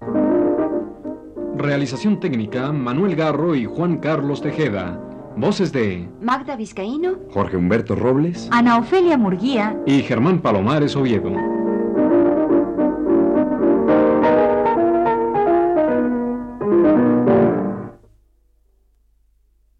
Realización 1.57 2.19
técnica, 2.19 2.71
Manuel 2.71 3.15
Garro 3.15 3.55
y 3.55 3.65
Juan 3.65 3.97
Carlos 3.97 4.41
Tejeda. 4.41 4.99
Voces 5.35 5.71
de 5.73 6.09
Magda 6.21 6.55
Vizcaíno. 6.55 7.17
Jorge 7.31 7.57
Humberto 7.57 7.95
Robles. 7.95 8.47
Ana 8.51 8.77
Ofelia 8.77 9.17
Murguía. 9.17 9.77
y 9.85 10.01
Germán 10.01 10.39
Palomares 10.39 10.95
Oviedo. 10.95 11.58